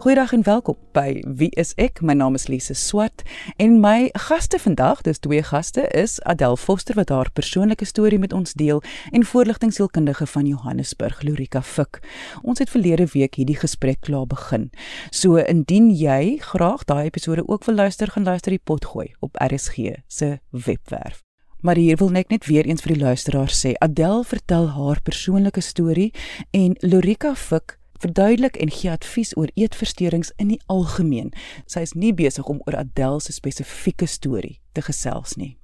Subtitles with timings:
[0.00, 1.98] Goeiedag en welkom by Wie is ek?
[2.00, 3.22] My naam is Lise Swart
[3.56, 8.32] en my gaste vandag, dis twee gaste, is Adel Foster wat haar persoonlike storie met
[8.32, 12.02] ons deel en voorligtingsielkundige van Johannesburg, Lorika Fik.
[12.42, 14.70] Ons het verlede week hierdie gesprek klaar begin.
[15.10, 19.36] So indien jy graag daai episode ook wil luister, gaan luister die pot gooi op
[19.36, 21.20] RSG se webwerf.
[21.60, 25.60] Maar hier wil ek net weer eens vir die luisteraars sê, Adel vertel haar persoonlike
[25.60, 26.08] storie
[26.56, 31.32] en Lorika Fik verduidelik en gee advies oor eetversteurings in die algemeen.
[31.68, 35.56] Sy is nie besig om oor Adèle se spesifieke storie te gesels nie.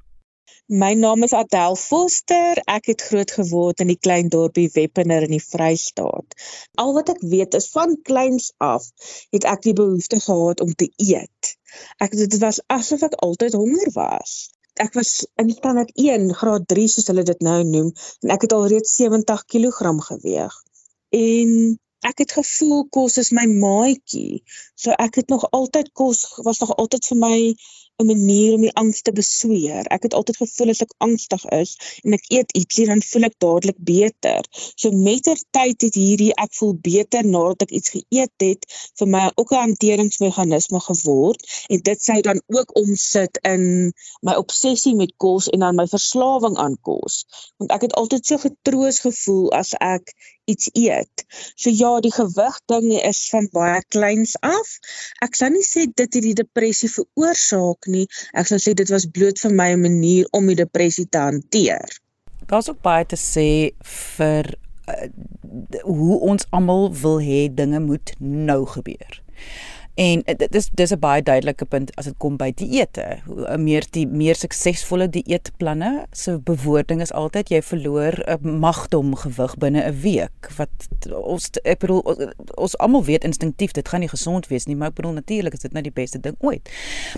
[0.66, 2.60] My naam is Adèle Foster.
[2.66, 6.34] Ek het groot geword in die klein dorpie Weppener in die Vrystaat.
[6.82, 8.88] Al wat ek weet is van kleins af
[9.32, 11.54] het ek die behoefte gehad om te eet.
[12.02, 14.36] Ek dit was asof ek altyd honger was.
[14.84, 17.88] Ek was in standaard 1 graad 3 soos hulle dit nou noem
[18.24, 20.56] en ek het alreeds 70 kg geweeg.
[21.16, 21.52] En
[22.06, 24.42] ek het gevoel kos is my maatjie.
[24.76, 27.38] So ek het nog altyd kos was nog altyd vir my
[28.02, 29.86] 'n manier om die angs te besweer.
[29.96, 31.70] Ek het altyd gevoel as ek angstig is
[32.04, 34.48] en ek eet ietsie dan voel ek dadelik beter.
[34.82, 38.68] So mettertyd het hierdie ek voel beter nadat ek iets geëet het
[39.00, 41.40] vir my ook 'n hanteringsmeganisme geword
[41.72, 43.64] en dit sou dan ook omsit in
[44.20, 47.24] my obsessie met kos en dan my verslawing aan kos.
[47.56, 50.12] Want ek het altyd so getroos gevoel as ek
[50.46, 51.24] iets eet.
[51.54, 54.72] So ja, die gewig ding is van baie kleins af.
[55.24, 58.06] Ek sou nie sê dit het die depressie veroorsaak nie.
[58.32, 61.98] Ek sou sê dit was bloot vir my 'n manier om die depressie te hanteer.
[62.46, 63.74] Daar's ook baie te sê
[64.16, 64.54] vir
[64.88, 65.08] uh,
[65.82, 69.22] hoe ons almal wil hê dinge moet nou gebeur.
[69.96, 73.20] En dit is dis 'n baie duidelike punt as dit kom by dieete.
[73.26, 79.16] 'n Meer die meer suksesvolle dieetplanne se so bewoording is altyd jy verloor 'n magdom
[79.16, 80.50] gewig binne 'n week.
[80.56, 80.68] Wat
[81.10, 84.94] ons ek bedoel ons almal weet instinktief dit gaan nie gesond wees nie, maar ek
[84.94, 86.70] bedoel natuurlik is dit nou die beste ding ooit.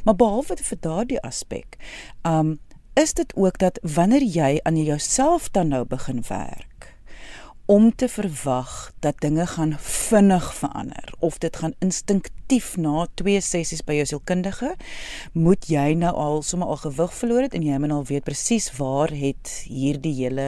[0.05, 1.77] Maar behalwe vir daardie aspek,
[2.23, 2.59] um
[2.95, 6.78] is dit ook dat wanneer jy aan jouself dan nou begin werk
[7.69, 13.83] om te verwag dat dinge gaan vinnig verander of dit gaan instinktief na twee sessies
[13.85, 14.71] by jou sielkundige
[15.35, 18.71] moet jy nou al sommer al gewig verloor het en jy moet al weet presies
[18.79, 20.47] waar het hierdie hele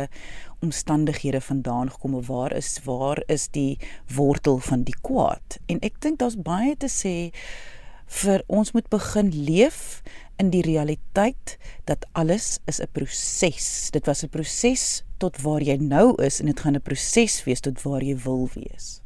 [0.64, 3.76] omstandighede vandaan gekom of waar is waar is die
[4.16, 7.14] wortel van die kwaad en ek dink daar's baie te sê
[8.24, 10.00] vir ons moet begin leef
[10.40, 13.90] in die realiteit dat alles is 'n proses.
[13.92, 17.60] Dit was 'n proses tot waar jy nou is en dit gaan 'n proses wees
[17.60, 19.00] tot waar jy wil wees.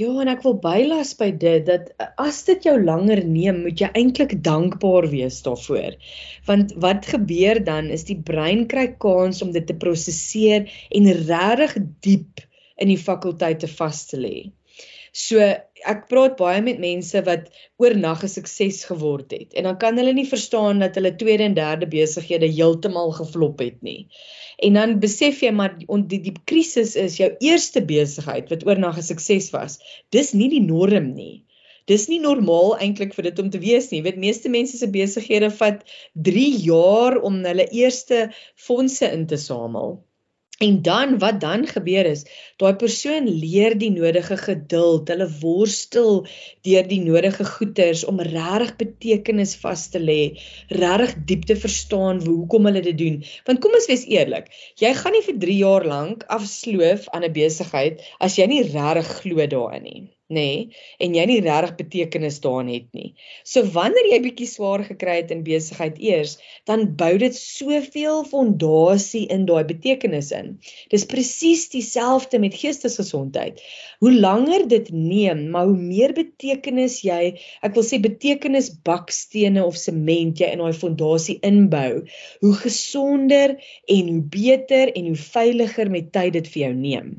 [0.00, 3.90] Ja, en ek wil bylas by dit dat as dit jou langer neem, moet jy
[3.92, 5.98] eintlik dankbaar wees daarvoor.
[6.48, 10.64] Want wat gebeur dan is die brein kry kans om dit te prosesseer
[10.96, 11.76] en regtig
[12.08, 12.40] diep
[12.80, 14.36] in die fakulteite vas te lê.
[15.12, 15.44] So
[15.92, 17.48] ek praat baie met mense wat
[17.82, 21.56] oornag 'n sukses geword het en dan kan hulle nie verstaan dat hulle tweede en
[21.58, 24.08] derde besighede heeltemal geflop het nie.
[24.64, 29.08] En dan besef jy maar die die krisis is jou eerste besigheid wat oornag 'n
[29.12, 29.78] sukses was.
[30.10, 31.44] Dis nie die norm nie.
[31.90, 33.98] Dis nie normaal eintlik vir dit om te wees nie.
[34.00, 35.84] Jy weet meeste mense se besighede vat
[36.14, 39.98] 3 jaar om hulle eerste fondse in te samel.
[40.62, 42.20] En dan wat dan gebeur is,
[42.62, 46.20] daai persoon leer die nodige geduld, hulle worstel
[46.68, 50.20] deur die nodige goeters om regtig betekenis vas te lê,
[50.82, 53.18] regtig diep te verstaan hoekom hulle dit doen.
[53.48, 57.36] Want kom ons wees eerlik, jy gaan nie vir 3 jaar lank afsloof aan 'n
[57.42, 60.58] besigheid as jy nie regtig glo daarin nie nê nee,
[61.02, 63.08] en jy nie regtig betekenis daarin het nie.
[63.44, 66.36] So wanneer jy bietjie swaar gekry het in besigheid eers,
[66.68, 70.54] dan bou dit soveel fondasie in daai betekenis in.
[70.94, 73.60] Dis presies dieselfde met geestesgesondheid.
[74.04, 79.76] Hoe langer dit neem, maar hoe meer betekenis jy, ek wil sê betekenis bakstene of
[79.80, 82.04] sement jy in daai fondasie inbou,
[82.46, 83.58] hoe gesonder
[83.90, 87.12] en hoe beter en hoe veiliger met tyd dit vir jou neem.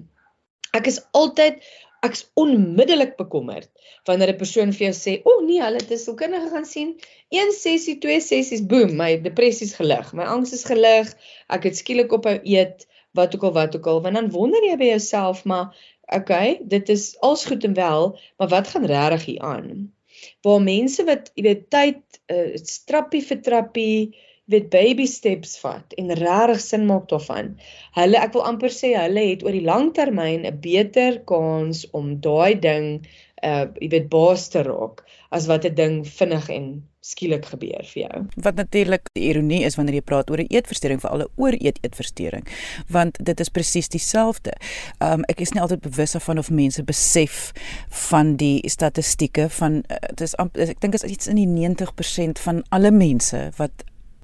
[0.74, 1.60] Ek is altyd
[2.04, 3.70] ek's onmiddellik bekommerd
[4.08, 6.90] wanneer 'n persoon vir jou sê, "O oh, nee, hulle het 'n sielkundige gaan sien.
[7.30, 11.14] Een sessie, twee sessies, boem, my depressies gelig, my angs is gelig,
[11.50, 14.78] ek het skielik ophou eet, wat ook al wat ook al." Want dan wonder jy
[14.78, 15.76] by jouself, maar
[16.08, 19.94] okay, dit is als goed en wel, maar wat gaan regtig hier aan?
[20.42, 22.02] Waar mense wat jy weet tyd
[22.32, 24.16] uh, trappie vir trappie
[24.52, 27.54] weet baby steps vat en regtig sin maak daarvan.
[27.96, 32.20] Hulle ek wil amper sê hulle het oor die lang termyn 'n beter kans om
[32.20, 33.08] daai ding
[33.44, 38.02] uh jy weet baas te raak as wat 'n ding vinnig en skielik gebeur vir
[38.02, 38.20] jou.
[38.36, 41.80] Wat natuurlik die ironie is wanneer jy praat oor 'n eetversteuring vir alle oor eet
[41.84, 42.48] eetversteuring,
[42.88, 44.54] want dit is presies dieselfde.
[45.00, 47.52] Um ek is nie altyd bewus van of mense besef
[47.90, 50.36] van die statistieke van uh, dit is
[50.70, 53.84] ek dink is iets in die 90% van alle mense wat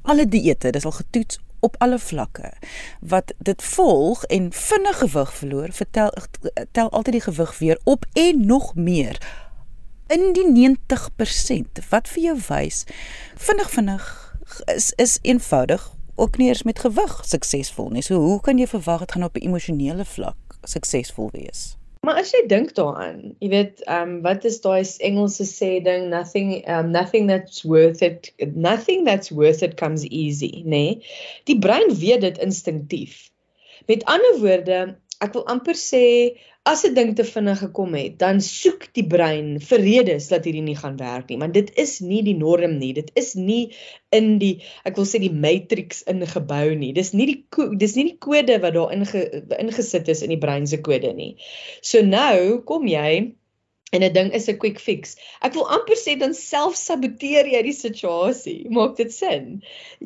[0.09, 2.53] alle dieete, dis al getoets op alle vlakke
[2.99, 6.13] wat dit volg en vinnig gewig verloor vertel
[6.71, 9.19] tel altyd die gewig weer op en nog meer.
[10.07, 12.83] In die 90% wat vir jou wys
[13.35, 14.07] vinnig vinnig
[14.75, 18.03] is is eenvoudig ook nie eens met gewig suksesvol nie.
[18.03, 21.78] So hoe kan jy verwag dit gaan op 'n emosionele vlak suksesvol wees
[22.09, 26.07] Maar as jy dink daaraan, jy weet, ehm um, wat is daai Engelse sê ding
[26.09, 30.71] nothing um nothing that's worth it nothing that's worth it comes easy, nê?
[30.71, 30.95] Nee?
[31.45, 33.27] Die brein weet dit instinktief.
[33.85, 34.79] Met ander woorde,
[35.21, 36.01] ek wil amper sê
[36.67, 40.65] as 'n ding te vinnig gekom het, dan soek die brein vir redes dat hierdie
[40.65, 42.93] nie gaan werk nie, want dit is nie die norm nie.
[42.93, 43.71] Dit is nie
[44.11, 46.91] in die ek wil sê die matrix ingebou nie.
[46.93, 47.39] Dis nie die
[47.79, 49.23] dis nie die kode wat daar inge,
[49.59, 51.35] ingesit is in die brein se kode nie.
[51.81, 53.38] So nou kom jy
[53.91, 55.15] En 'n ding is 'n quick fix.
[55.41, 58.59] Ek wil amper sê dan self-saboteer jy die situasie.
[58.69, 59.63] Maak dit sin?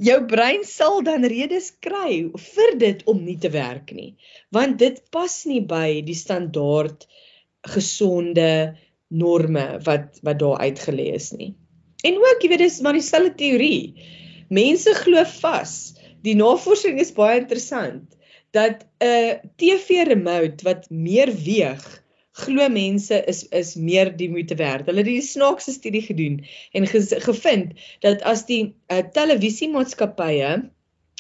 [0.08, 4.16] Jou brein sal dan redes kry vir dit om nie te werk nie.
[4.52, 7.08] Want dit pas nie by die standaard
[7.76, 8.78] gesonde
[9.10, 11.54] norme wat wat daar uitgelê is nie.
[12.04, 13.96] En ook, jy weet, dis maar dieselfde teorie.
[14.50, 15.76] Mense glo vas.
[16.24, 18.08] Die navorsing is baie interessant
[18.56, 22.03] dat 'n TV remote wat meer weeg
[22.34, 24.88] glo mense is is meer die moeite werd.
[24.90, 26.40] Hulle het die snaakse studie gedoen
[26.74, 27.76] en gevind
[28.06, 30.56] dat as die uh, televisiemaatskappye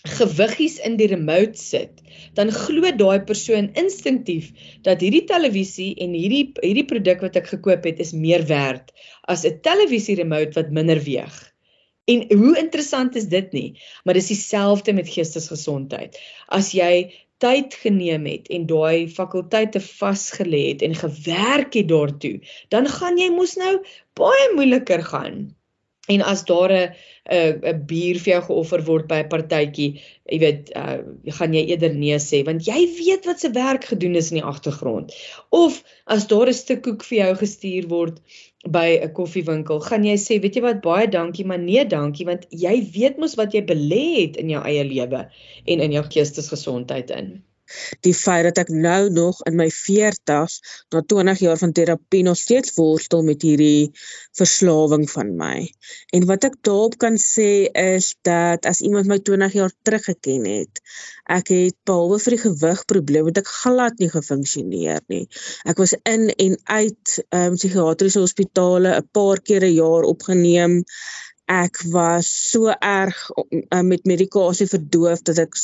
[0.03, 2.01] gewiggies in die remote sit,
[2.35, 4.49] dan glo daai persoon instinktief
[4.83, 8.91] dat hierdie televisie en hierdie hierdie produk wat ek gekoop het is meer werd
[9.31, 11.52] as 'n televisie remote wat minder weeg.
[12.05, 13.69] En hoe interessant is dit nie?
[14.03, 16.19] Maar dis dieselfde met geestesgesondheid.
[16.47, 17.13] As jy
[17.43, 22.37] tyd geneem het en daai fakulteite vasgelê het en gewerk het daartoe,
[22.75, 23.75] dan gaan jy mos nou
[24.19, 25.51] baie moeiliker gaan.
[26.11, 26.91] En as daar 'n
[27.31, 30.99] 'n 'n bier vir jou geoffer word by 'n partytjie, jy weet, uh,
[31.37, 34.49] gaan jy eerder nee sê want jy weet wat se werk gedoen is in die
[34.53, 35.15] agtergrond.
[35.49, 38.19] Of as daar 'n stuk koek vir jou gestuur word
[38.63, 42.45] by 'n koffiewinkel, gaan jy sê, weet jy wat, baie dankie, maar nee dankie want
[42.49, 45.25] jy weet mos wat jy belê het in jou eie lewe
[45.65, 47.33] en in jou geestesgesondheid in
[48.05, 50.59] die feit dat ek nou nog in my 40s
[50.93, 53.91] na 20 jaar van terapie nog steeds worstel met hierdie
[54.37, 55.57] verslawing van my.
[56.15, 60.47] En wat ek daarop kan sê is dat as iemand my 20 jaar terug geken
[60.49, 60.83] het,
[61.29, 65.25] ek het behalwe vir die gewigprobleem het ek glad nie gefunksioneer nie.
[65.69, 70.83] Ek was in en uit um, psigiatriese hospitale 'n paar keer 'n jaar opgeneem
[71.53, 75.57] ek was so erg uh, met medikasie verdoof dat ek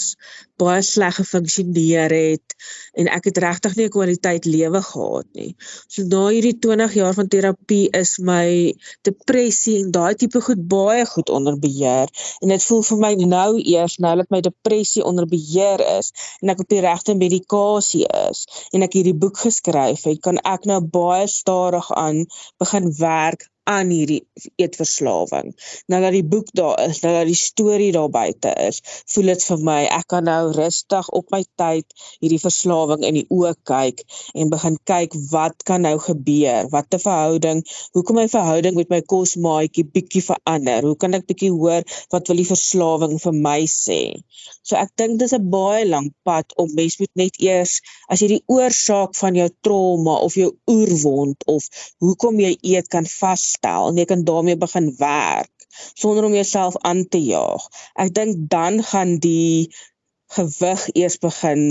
[0.60, 2.56] baie sleg gefunksioneer het
[3.00, 5.56] en ek het regtig nie 'n kwaliteit lewe gehad nie.
[5.88, 8.76] So na hierdie 20 jaar van terapie is my
[9.08, 12.08] depressie en daai tipe goed baie goed onder beheer
[12.42, 16.12] en dit voel vir my nou eers nou dat my depressie onder beheer is
[16.42, 20.68] en ek op die regte medikasie is en ek hierdie boek geskryf het, kan ek
[20.70, 22.26] nou baie stadig aan
[22.60, 24.24] begin werk aan hierdie
[24.58, 25.52] eetverslawing.
[25.92, 28.80] Nou dat die boek daar is, nou dat die storie daar buite is,
[29.14, 31.86] voel dit vir my ek kan nou rustig op my tyd
[32.24, 34.02] hierdie verslawing in die oë kyk
[34.34, 36.70] en begin kyk wat kan nou gebeur?
[36.74, 37.62] Wat 'n verhouding?
[37.94, 40.90] Hoekom my verhouding met my kosmaatjie bietjie verander?
[40.90, 44.02] Hoe kan ek bietjie hoor wat wil die verslawing vir my sê?
[44.64, 48.28] So ek dink dis 'n baie lank pad om mens moet net eers as jy
[48.34, 53.92] die oorsaak van jou trauma of jou oerwond of hoekom jy eet kan vas stel
[53.92, 55.52] en jy kan daarmee begin werk
[55.94, 57.68] sonder om jouself aan te jaag.
[58.04, 59.70] Ek dink dan gaan die
[60.34, 61.62] gewig eers begin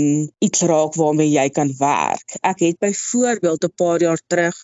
[0.43, 2.37] iets raak waarmee jy kan werk.
[2.43, 4.55] Ek het byvoorbeeld 'n paar jaar terug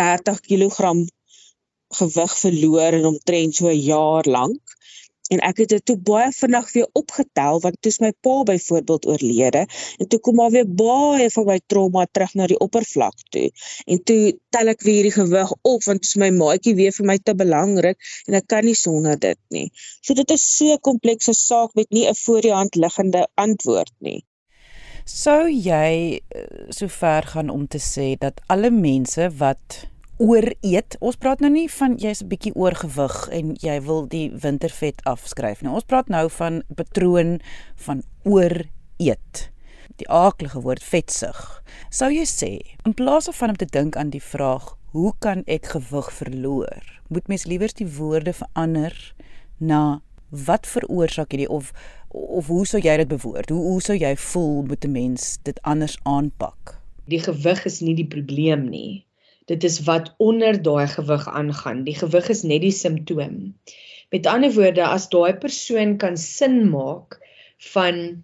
[0.00, 0.92] 30 kg
[1.92, 4.71] gewig verloor in omtrent so 'n jaar lank
[5.30, 9.66] en ek het dit toe baie vinnig weer opgetel want toe my pa byvoorbeeld oorlede
[9.98, 13.50] en toe kom maar weer baie van my trauma terug na die oppervlak toe.
[13.86, 17.36] En toe tel ek weer hierdie gewig op want my maatjie weer vir my te
[17.38, 19.68] belangrik en ek kan nie sonder dit nie.
[20.00, 23.94] So dit is so 'n komplekse saak met nie 'n voor die hand liggende antwoord
[24.00, 24.24] nie.
[25.04, 29.91] Sou jy eh, so ver gaan om te sê dat alle mense wat
[30.22, 30.96] ooreet.
[31.02, 35.62] Ons praat nou nie van jy's 'n bietjie oorgewig en jy wil die wintervet afskryf
[35.62, 35.70] nie.
[35.70, 37.40] Ons praat nou van patroon
[37.76, 39.50] van ooreet.
[39.96, 41.62] Die aardige woord vetsig.
[41.90, 45.66] Sou jy sê in plaas van om te dink aan die vraag hoe kan ek
[45.66, 46.82] gewig verloor?
[47.08, 49.14] Moet mens liewers die woorde verander
[49.58, 50.00] na
[50.30, 51.72] wat veroorsaak hierdie of
[52.08, 53.48] of hoe sou jy dit bewoord?
[53.48, 56.78] Hoe hoe sou jy voel moet 'n mens dit anders aanpak?
[57.08, 59.04] Die gewig is nie die probleem nie.
[59.52, 61.84] Dit is wat onder daai gewig aangaan.
[61.84, 63.38] Die gewig is net die simptoom.
[64.12, 67.18] Met ander woorde, as daai persoon kan sin maak
[67.72, 68.22] van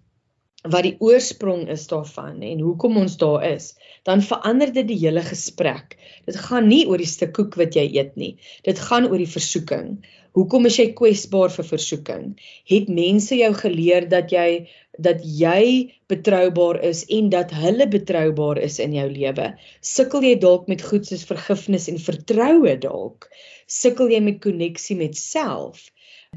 [0.67, 3.71] wat die oorsprong is daarvan en hoekom ons daar is,
[4.03, 5.95] dan verander dit die hele gesprek.
[6.27, 8.33] Dit gaan nie oor die stuk koek wat jy eet nie.
[8.67, 9.99] Dit gaan oor die versoeking.
[10.35, 12.25] Hoekom is jy kwesbaar vir versoeking?
[12.69, 14.67] Het mense jou geleer dat jy
[15.05, 19.51] dat jy betroubaar is en dat hulle betroubaar is in jou lewe?
[19.85, 23.29] Sukkel jy dalk met goed soos vergifnis en vertroue dalk?
[23.69, 25.87] Sukkel jy met koneksie met self?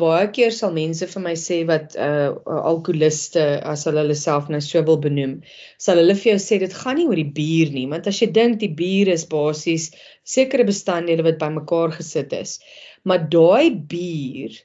[0.00, 2.30] Baie keer sal mense vir my sê wat uh
[2.70, 3.42] alkoholiste
[3.72, 5.34] as hulle hulle self nou so wil benoem,
[5.76, 8.30] sal hulle vir jou sê dit gaan nie oor die bier nie, want as jy
[8.38, 9.90] dink die bier is basies
[10.36, 12.56] sekere bestanddele wat bymekaar gesit is.
[13.04, 14.56] Maar daai bier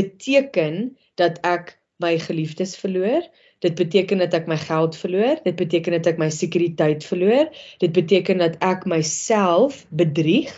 [0.00, 0.82] beteken
[1.20, 3.24] dat ek my geliefdes verloor,
[3.62, 7.48] dit beteken dat ek my geld verloor, dit beteken dat ek my sekuriteit verloor,
[7.82, 10.52] dit beteken dat ek myself bedrieg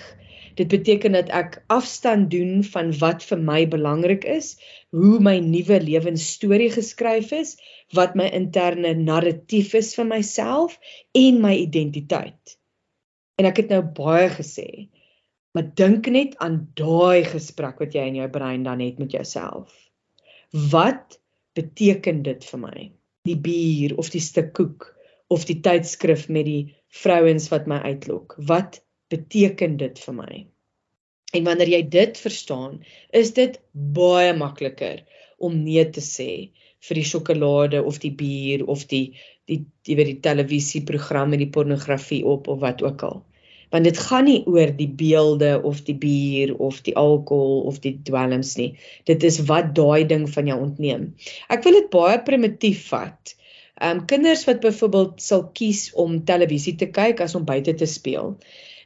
[0.54, 4.54] Dit beteken dat ek afstand doen van wat vir my belangrik is,
[4.94, 7.56] hoe my nuwe lewensstorie geskryf is,
[7.98, 10.76] wat my interne narratief is vir myself
[11.18, 12.54] en my identiteit.
[13.38, 14.68] En ek het nou baie gesê,
[15.54, 19.74] maar dink net aan daai gesprek wat jy in jou brein dan het met jouself.
[20.70, 21.18] Wat
[21.58, 22.78] beteken dit vir my?
[23.28, 24.90] Die bier of die stuk koek
[25.32, 28.37] of die tydskrif met die vrouens wat my uitlok.
[28.38, 28.82] Wat
[29.12, 30.44] beteken dit vir my?
[31.34, 32.78] En wanneer jy dit verstaan,
[33.11, 35.02] is dit baie makliker
[35.42, 36.30] om nee te sê
[36.84, 39.06] vir die sjokolade of die bier of die
[39.50, 43.25] die die weet die televisieprogram met die pornografie op of wat ook al.
[43.74, 47.96] Want dit gaan nie oor die beelde of die bier of die alkohol of die
[48.06, 48.68] dwelms nie.
[49.10, 51.08] Dit is wat daai ding van jou ontneem.
[51.50, 53.34] Ek wil dit baie primitief vat.
[53.82, 57.90] Ehm um, kinders wat byvoorbeeld sal kies om televisie te kyk as om buite te
[57.90, 58.36] speel.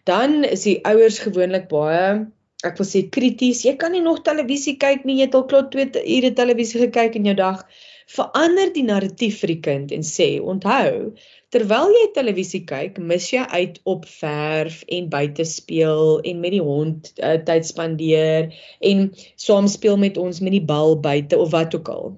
[0.09, 2.25] Dan is die ouers gewoonlik baie
[2.67, 3.63] ek wil sê krities.
[3.67, 5.21] Jy kan nie nog televisie kyk nie.
[5.21, 7.63] Jy het al klaar 2 ure televisie gekyk in jou dag.
[8.09, 11.13] Verander die narratief vir die kind en sê, onthou,
[11.53, 16.65] terwyl jy televisie kyk, mis jy uit op verf en buite speel en met die
[16.65, 18.49] hond uh, tyd spandeer
[18.93, 22.17] en saam speel met ons met die bal buite of wat ook al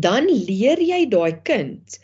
[0.00, 1.98] dan leer jy daai kind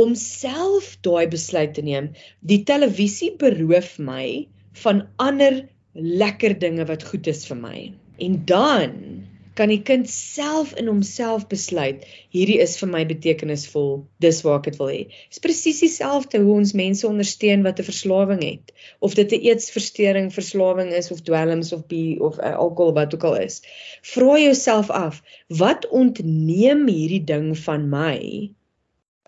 [0.00, 2.10] om self daai besluit te neem.
[2.42, 4.46] Die televisie beroof my
[4.82, 5.62] van ander
[5.94, 7.78] lekker dinge wat goed is vir my.
[8.18, 9.13] En dan
[9.58, 12.02] kan die kind self in homself besluit
[12.34, 13.92] hierdie is vir my betekenisvol
[14.24, 15.02] dis waar ek dit wil hê.
[15.30, 20.32] Dis presies dieselfde hoe ons mense ondersteun wat 'n verslawing het of dit 'n eetversteuring
[20.34, 23.62] verslawing is of dwelms of bi of uh, alkohol wat ook al is.
[24.02, 28.50] Vra jouself af, wat ontneem hierdie ding van my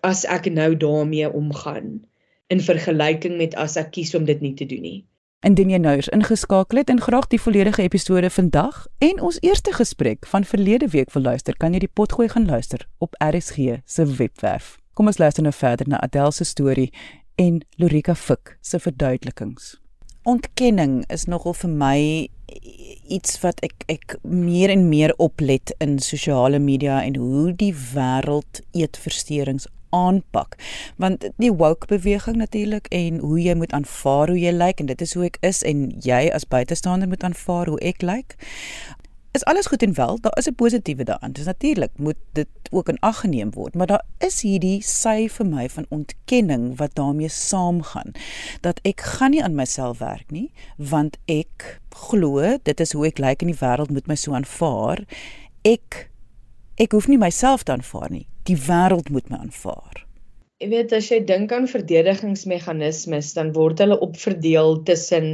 [0.03, 2.01] as ek nou daarmee omgaan
[2.47, 4.99] in vergelyking met as ek kies om dit nie te doen nie.
[5.45, 9.69] Indien jy nou eens ingeskakel het en graag die volledige episode vandag en ons eerste
[9.73, 14.05] gesprek van verlede week wil luister, kan jy die potgooi gaan luister op RSG se
[14.17, 14.79] webwerf.
[14.97, 16.89] Kom ons luister nou verder na Adele se storie
[17.37, 19.75] en Lorika Fik se verduidelikings.
[20.25, 21.99] Ontkenning is nogal vir my
[23.05, 28.65] iets wat ek ek meer en meer oplet in sosiale media en hoe die wêreld
[28.73, 30.55] eetversteurings aanpak.
[30.97, 35.01] Want die woke beweging natuurlik en hoe jy moet aanvaar hoe jy lyk en dit
[35.01, 38.37] is hoe ek is en jy as buitestander moet aanvaar hoe ek lyk
[39.37, 41.31] is alles goed en wel daar is 'n positiewe daaraan.
[41.31, 45.45] Dis natuurlik moet dit ook in ag geneem word maar daar is hierdie sy vir
[45.45, 48.11] my van ontkenning wat daarmee saamgaan
[48.61, 53.17] dat ek gaan nie aan myself werk nie want ek glo dit is hoe ek
[53.17, 55.05] lyk in die wêreld moet my so aanvaar.
[55.61, 56.09] Ek
[56.75, 60.03] ek hoef nie myself te aanvaar nie die wêreld moet my aanvaar.
[60.57, 65.27] Jy weet as jy dink aan verdedigingsmeganismes, dan word hulle opverdeel tussen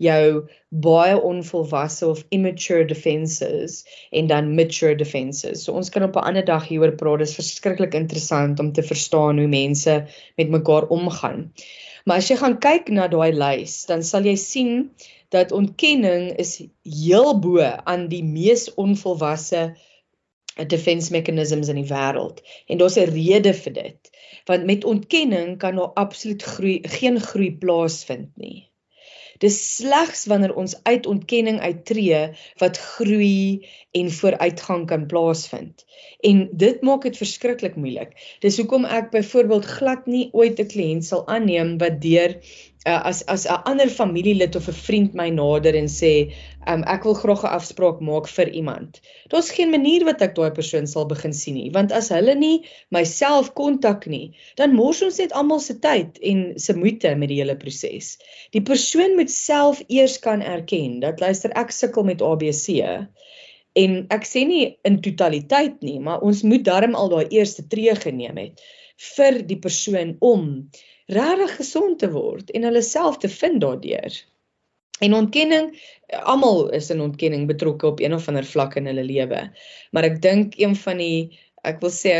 [0.00, 0.46] jou
[0.86, 3.82] baie onvolwasse of immature defenses
[4.16, 5.66] en dan mature defenses.
[5.66, 7.18] So ons kan op 'n ander dag hieroor praat.
[7.18, 11.52] Dit is verskriklik interessant om te verstaan hoe mense met mekaar omgaan.
[12.06, 14.90] Maar as jy gaan kyk na daai lys, dan sal jy sien
[15.28, 19.76] dat ontkenning is heel bo aan die mees onvolwasse
[20.66, 22.40] defense mechanisms in die wêreld.
[22.66, 24.10] En daar's 'n rede vir dit
[24.44, 28.66] want met ontkenning kan daar absoluut groei geen groei plaasvind nie.
[29.40, 32.24] Dis slegs wanneer ons uit ontkenning uittreë
[32.60, 35.86] wat groei en vooruitgang kan plaasvind.
[36.20, 38.12] En dit maak dit verskriklik moeilik.
[38.44, 42.36] Dis hoekom ek byvoorbeeld glad nie ooit 'n kliënt sal aanneem wat deur
[42.84, 46.32] uh, as as 'n ander familielid of 'n vriend my nader en sê,
[46.68, 49.00] um, ek wil graag 'n afspraak maak vir iemand.
[49.32, 52.66] Daar's geen manier wat ek daai persoon sal begin sien nie, want as hulle nie
[52.90, 57.40] myself kontak nie, dan mors ons net almal se tyd en se moeite met die
[57.40, 58.18] hele proses.
[58.52, 63.06] Die persoon moet self eers kan erken dat luister ek sukkel met ABC.
[63.78, 67.94] En ek sê nie in totaliteit nie, maar ons moet darm al daai eerste tree
[67.94, 68.60] geneem het
[69.16, 70.68] vir die persoon om
[71.08, 74.12] regtig gesond te word en hulle self te vind daardeur.
[75.00, 75.70] En ontkenning,
[76.28, 79.46] almal is in ontkenning betrokke op een of ander vlak in hulle lewe.
[79.96, 81.38] Maar ek dink een van die
[81.68, 82.12] ek wil sê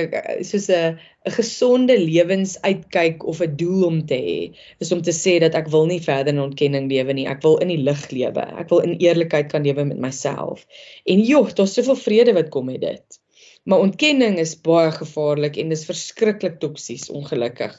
[0.44, 0.96] soos 'n
[1.28, 4.40] 'n gesonde lewensuitkyk of 'n doel om te hê,
[4.84, 7.26] is om te sê dat ek wil nie verder in ontkenning lewe nie.
[7.28, 8.44] Ek wil in die lig lewe.
[8.62, 10.66] Ek wil in eerlikheid kan lewe met myself.
[11.04, 13.20] En joh, daar's soveel vrede wat kom met dit.
[13.64, 17.74] Maar ontkenning is baie gevaarlik en dis verskriklik toksies ongelukkig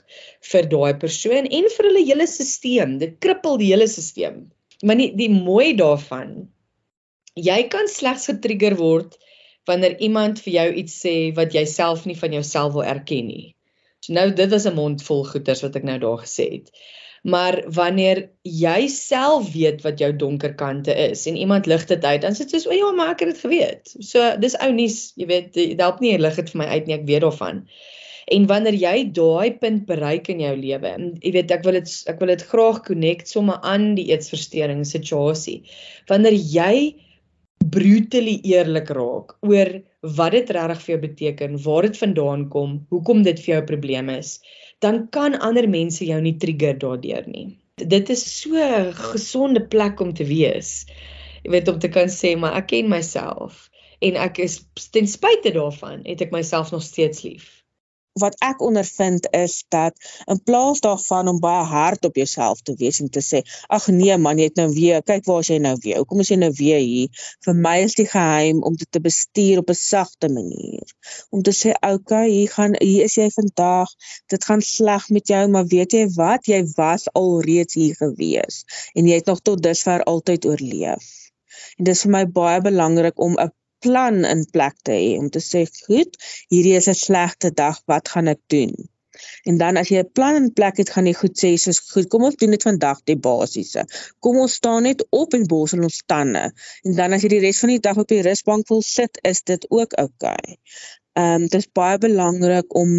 [0.52, 2.98] vir daai persoon en vir hulle hele stelsel.
[3.02, 4.44] Dit krippel die hele stelsel.
[4.82, 6.52] Maar nie die mooi daarvan
[7.36, 9.18] jy kan slegs getrigger word
[9.70, 13.56] wanneer iemand vir jou iets sê wat jy self nie van jouself wil erken nie.
[14.02, 16.72] So nou dit was 'n mond vol goeters wat ek nou daar gesê het.
[17.24, 22.22] Maar wanneer jy self weet wat jou donker kante is en iemand lig dit uit,
[22.22, 25.14] dan sê jy so, "O ja, maar ek het dit geweet." So dis ou nuus,
[25.16, 27.68] jy weet, dit help nie lig dit vir my uit nie, ek weet daarvan.
[28.32, 32.22] En wanneer jy daai punt bereik in jou lewe, jy weet ek wil dit ek
[32.22, 35.58] wil dit graag connect sommer aan die eetsversteuring situasie.
[36.08, 36.76] Wanneer jy
[37.76, 39.74] brutally eerlik raak oor
[40.18, 43.70] wat dit regtig vir jou beteken, waar dit vandaan kom, hoekom dit vir jou 'n
[43.74, 44.40] probleem is,
[44.80, 47.48] dan kan ander mense jou nie trigger daardeur nie.
[47.76, 50.86] Dit is so 'n gesonde plek om te wees.
[51.44, 53.68] Jy weet om te kan sê maar ek ken myself
[54.02, 54.62] en ek is
[54.92, 57.61] ten spyte daarvan het ek myself nog steeds lief
[58.20, 59.96] wat ek ondervind is dat
[60.28, 63.42] in plaas daarvan om baie hard op jouself te wees en te sê
[63.72, 66.02] ag nee man jy het nou weer kyk waar jy nou weer?
[66.02, 67.24] Hoekom is jy nou weer hier?
[67.46, 70.88] Vir my is die geheim om dit te bestuur op 'n sagte manier.
[71.30, 73.88] Om te sê okay hier gaan hier is jy vandag.
[74.28, 76.46] Dit gaan sleg met jou maar weet jy wat?
[76.48, 78.64] Jy was alreeds hier gewees
[78.94, 81.08] en jy het nog tot dusver altyd oorleef.
[81.78, 83.52] En dit is vir my baie belangrik om 'n
[83.86, 86.18] plan in plek te hê om te sê goed,
[86.54, 88.74] hierdie is 'n slegte dag, wat gaan ek doen?
[89.50, 92.08] En dan as jy 'n plan in plek het, gaan jy goed sê soos goed,
[92.14, 93.84] kom ons doen dit vandag die basiese.
[94.24, 96.46] Kom ons staan net op en borsel ons tande.
[96.88, 99.44] En dan as jy die res van die dag op die rusbank wil sit, is
[99.52, 100.38] dit ook oukei.
[100.38, 100.58] Okay.
[101.14, 102.92] Ehm um, dit is baie belangrik om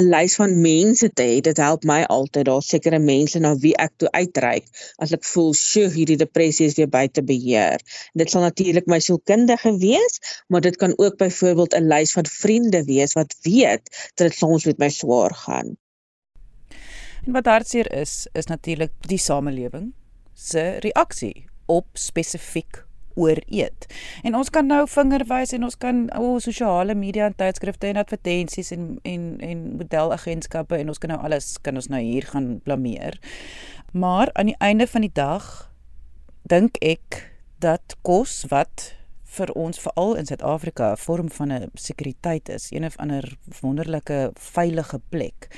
[0.00, 1.40] 'n lys van mense te hê.
[1.44, 2.46] Dit help my altyd.
[2.48, 4.64] Daar's sekere mense na wie ek toe uitreik
[4.96, 7.76] as ek voel, "Sjoe, hierdie depressie is weer buite beheer."
[8.14, 12.84] Dit sal natuurlik my sielkundige wees, maar dit kan ook byvoorbeeld 'n lys van vriende
[12.84, 13.84] wees wat weet
[14.14, 15.76] dat dit soms met my swaar gaan.
[17.26, 19.92] En wat hartseer is, is natuurlik die samelewing
[20.34, 22.84] se reaksie op spesifiek
[23.14, 23.86] oor eet.
[24.22, 27.86] En ons kan nou vinger wys en ons kan o oh, sosiale media en tydskrifte
[27.86, 32.26] en advertensies en en en modelagentskappe en ons kan nou alles kan ons nou hier
[32.32, 33.20] gaan blameer.
[33.92, 35.70] Maar aan die einde van die dag
[36.42, 37.22] dink ek
[37.62, 38.92] dat kos wat
[39.32, 44.30] vir ons veral in Suid-Afrika 'n vorm van 'n sekuriteit is, een of ander wonderlike
[44.34, 45.48] veilige plek.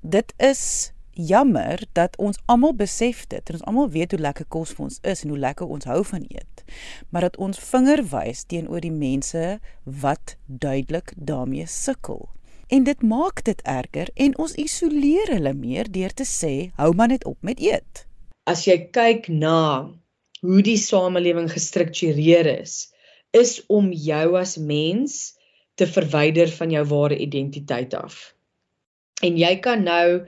[0.00, 0.92] Dit is
[1.28, 4.98] jammer dat ons almal besef dit en ons almal weet hoe lekker kos vir ons
[5.12, 6.64] is en hoe lekker ons hou van eet.
[7.10, 12.28] Maar dat ons vinger wys teenoor die mense wat duidelik daarmee sukkel.
[12.72, 17.12] En dit maak dit erger en ons isoleer hulle meer deur te sê hou maar
[17.12, 18.06] net op met eet.
[18.48, 19.90] As jy kyk na
[20.42, 22.92] hoe die samelewing gestruktureer is,
[23.32, 25.34] is om jou as mens
[25.78, 28.32] te verwyder van jou ware identiteit af.
[29.22, 30.24] En jy kan nou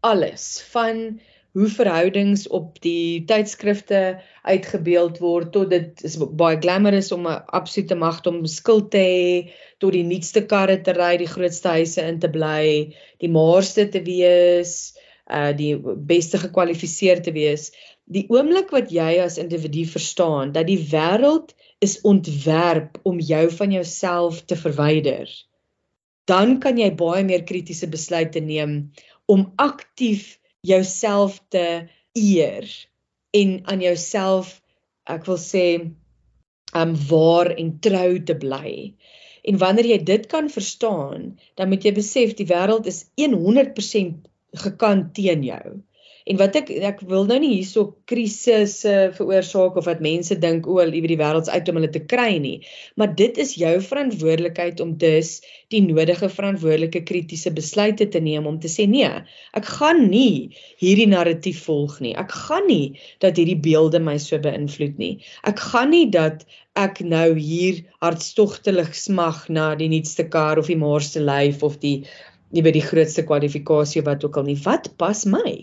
[0.00, 1.20] alles van
[1.58, 7.96] hoe verhoudings op die tydskrifte uitgebeeld word tot dit is baie glamorous om 'n absolute
[7.98, 12.18] magt om skuld te hê tot die nuutste karre te ry, die grootste huise in
[12.18, 14.94] te bly, die maarste te wees,
[15.26, 15.74] uh die
[16.12, 17.72] beste gekwalifiseerd te wees.
[18.04, 23.72] Die oomblik wat jy as individu verstaan dat die wêreld is ontwerp om jou van
[23.72, 25.28] jouself te verwyder,
[26.24, 28.90] dan kan jy baie meer kritiese besluite neem
[29.28, 31.66] om aktief jouself te
[32.18, 32.68] eer
[33.36, 34.58] en aan jouself
[35.08, 35.66] ek wil sê
[36.76, 38.72] um waar en trou te bly.
[39.48, 44.28] En wanneer jy dit kan verstaan, dan moet jy besef die wêreld is 100%
[44.64, 45.78] gekant teen jou.
[46.28, 50.76] En wat ek ek wil nou nie hierso krisisse veroorsaak of dat mense dink o,
[50.84, 52.58] liewe die wêreld's uit om hulle te kry nie,
[53.00, 55.38] maar dit is jou verantwoordelikheid om dus
[55.72, 59.08] die nodige verantwoordelike kritiese besluite te neem om te sê nee,
[59.56, 60.50] ek gaan nie
[60.82, 62.12] hierdie narratief volg nie.
[62.20, 65.14] Ek gaan nie dat hierdie beelde my so beïnvloed nie.
[65.48, 66.44] Ek gaan nie dat
[66.76, 72.02] ek nou hier hartstogtelik smag na die nuutste kar of die mooiste lyf of die
[72.52, 74.60] nie by die grootste kwalifikasie wat ook al nie.
[74.68, 75.56] Wat pas my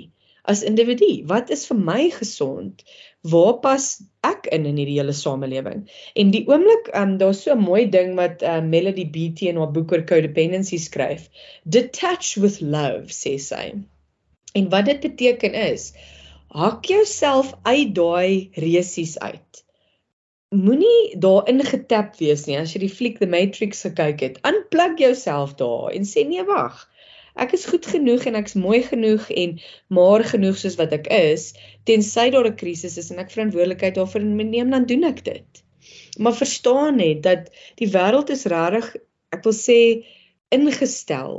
[0.48, 1.10] as individu?
[1.30, 2.84] Wat is vir my gesond?
[3.26, 3.86] Waar pas
[4.28, 5.86] ek in in hierdie hele samelewing?
[6.16, 9.72] En die oomblik, um, daar's so 'n mooi ding wat uh, Melody Beattie in haar
[9.74, 11.30] boek oor codependency skryf.
[11.66, 13.66] Detach with love, sê sy.
[14.56, 15.92] En wat dit beteken is,
[16.56, 19.64] hak jouself uit daai resies uit.
[20.56, 24.38] Moenie daarin getap wees nie as jy die fliek The Matrix gekyk het.
[24.48, 26.86] Unplug jouself daar en sê nee wag.
[27.36, 29.58] Ek is goed genoeg en ek's mooi genoeg en
[29.98, 31.50] maar genoeg soos wat ek is,
[31.90, 35.64] tensy daar 'n krisis is en ek verantwoordelikheid daarvoor neem dan doen ek dit.
[36.18, 37.50] Maar verstaan net dat
[37.82, 38.88] die wêreld is regtig,
[39.36, 39.80] ek wil sê
[40.58, 41.36] ingestel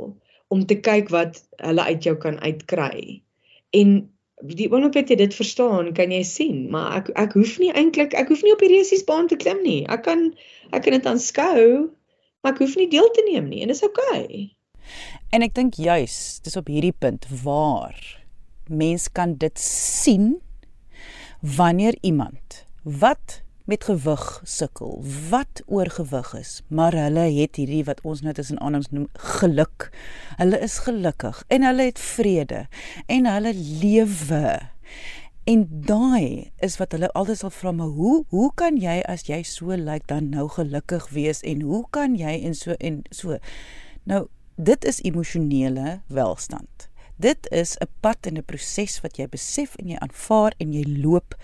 [0.53, 3.21] om te kyk wat hulle uit jou kan uitkry.
[3.73, 3.97] En
[4.53, 8.13] die oomblik wat jy dit verstaan, kan jy sien, maar ek ek hoef nie eintlik
[8.13, 9.81] ek hoef nie op die resiesbaan te klim nie.
[9.89, 10.29] Ek kan
[10.71, 11.89] ek kan dit aanskou,
[12.43, 14.21] maar ek hoef nie deel te neem nie en dis oukei.
[14.21, 14.56] Okay.
[15.35, 17.97] En ek dink juis, dis op hierdie punt waar
[18.71, 20.37] mens kan dit sien
[21.43, 28.21] wanneer iemand wat met gewig sukkel, wat oorgewig is, maar hulle het hierdie wat ons
[28.23, 29.89] nou tussen aanhouds noem geluk.
[30.39, 32.61] Hulle is gelukkig en hulle het vrede
[33.11, 33.51] en hulle
[33.83, 34.53] lewe.
[35.43, 39.41] En daai is wat hulle altyd sal vra, maar hoe hoe kan jy as jy
[39.43, 43.35] so lyk like, dan nou gelukkig wees en hoe kan jy en so en so.
[44.07, 46.89] Nou dit is emosionele welstand.
[47.15, 50.85] Dit is 'n pad en 'n proses wat jy besef en jy aanvaar en jy
[51.01, 51.35] loop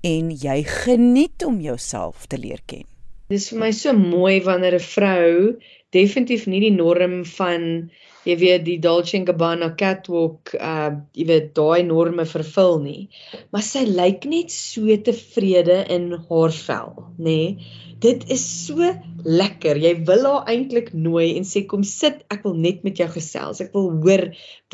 [0.00, 2.84] en jy geniet om jouself te leer ken.
[3.28, 5.58] Dis vir my so mooi wanneer 'n vrou
[5.90, 7.90] definitief nie die norm van
[8.28, 13.08] jy weet die Dolce & Gabbana catwalk uh jy weet daai norme vervul nie
[13.54, 17.80] maar sy lyk net so tevrede in haar vel nê nee?
[18.02, 18.88] dit is so
[19.22, 19.78] lekker.
[19.78, 23.62] Jy wil haar eintlik nooi en sê kom sit, ek wil net met jou gesels.
[23.62, 24.24] Ek wil hoor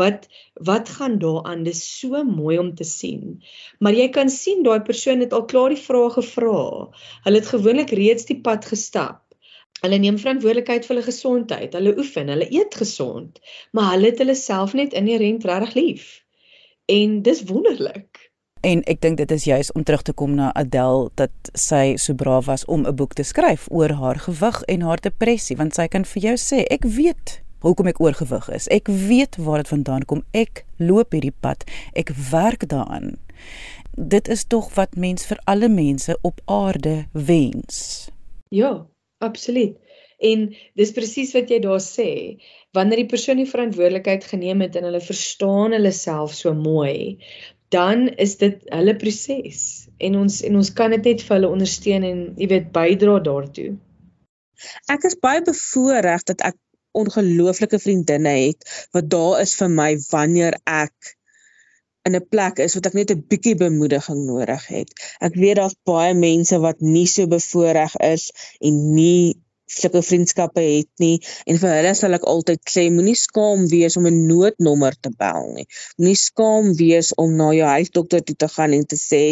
[0.00, 0.28] wat
[0.68, 1.66] wat gaan daaraan.
[1.68, 3.38] Dis so mooi om te sien.
[3.84, 6.62] Maar jy kan sien daai persoon het al klaar die vrae gevra.
[7.26, 9.28] Hulle het gewoonlik reeds die pad gestap.
[9.81, 11.75] Hulle neem verantwoordelikheid vir hulle gesondheid.
[11.79, 13.38] Hulle oefen, hulle eet gesond,
[13.73, 16.09] maar hulle het hulle self net inherënt regtig lief.
[16.87, 18.29] En dis wonderlik.
[18.67, 22.14] En ek dink dit is juis om terug te kom na Adele dat sy so
[22.19, 25.87] braaf was om 'n boek te skryf oor haar gewig en haar depressie want sy
[25.87, 28.69] kan vir jou sê ek weet hoekom ek oorgewig is.
[28.69, 30.23] Ek weet waar dit vandaan kom.
[30.31, 31.64] Ek loop hierdie pad.
[31.93, 33.19] Ek werk daaraan.
[33.95, 38.09] Dit is tog wat mens vir alle mense op aarde wens.
[38.49, 38.87] Ja,
[39.24, 39.76] absoluut.
[40.18, 42.11] En dis presies wat jy daar sê.
[42.74, 47.22] Wanneer die persoon die verantwoordelikheid geneem het en hulle verstaan hulle self so mooi,
[47.74, 49.62] dan is dit hulle proses
[49.98, 53.74] en ons en ons kan dit net vir hulle ondersteun en jy weet bydra daartoe.
[54.90, 56.59] Ek is baie bevoorreg dat ek
[56.98, 58.64] ongelooflike vriendinne het
[58.96, 61.14] wat daar is vir my wanneer ek
[62.09, 64.94] in 'n plek is wat ek net 'n bietjie bemoediging nodig het.
[65.21, 69.37] Ek weet daar's baie mense wat nie so bevoorreg is en nie
[69.68, 74.07] sulke vriendskappe het nie en vir hulle sal ek altyd sê moenie skaam wees om
[74.11, 75.66] 'n noodnommer te bel nie.
[75.99, 79.25] Moenie skaam wees om na jou huisdokter toe te gaan en te sê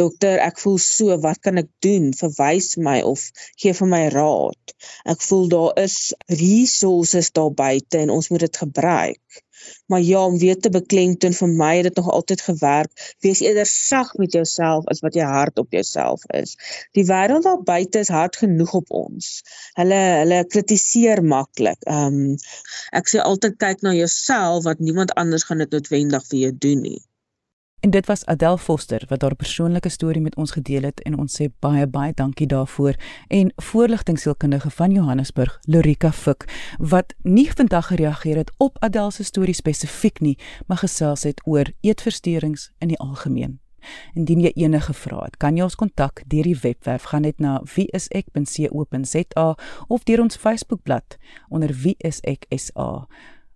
[0.00, 2.12] dokter, ek voel so, wat kan ek doen?
[2.16, 3.24] Verwys my of
[3.60, 4.76] gee vir my raad.
[5.04, 9.42] Ek voel daar is resources daar buite en ons moet dit gebruik.
[9.86, 13.14] Maar ja, om weer te beklemtoon vir my het dit nog altyd gewerk.
[13.20, 16.56] Wees eerder sag met jouself as wat jy hard op jouself is.
[16.92, 19.30] Die wêreld daar buite is hard genoeg op ons.
[19.78, 21.80] Hulle hulle kritiseer maklik.
[21.84, 22.36] Ehm um,
[22.92, 26.86] ek sê altyd kyk na jouself wat niemand anders gaan dit noodwendig vir jou doen
[26.88, 27.00] nie.
[27.82, 31.38] En dit was Adele Foster wat haar persoonlike storie met ons gedeel het en ons
[31.40, 32.94] sê baie baie dankie daarvoor
[33.28, 36.46] en voorligtingsielkundige van Johannesburg Lorika Fik
[36.78, 41.72] wat nie vandag gereageer het op Adele se storie spesifiek nie maar gesels het oor
[41.80, 43.58] eetversteurings in die algemeen.
[44.14, 47.58] Indien jy enige vrae het, kan jy ons kontak deur die webwerf gaan net na
[47.74, 49.46] wieisek.co.za
[49.88, 51.18] of deur ons Facebookblad
[51.50, 53.08] onder wieiseksa.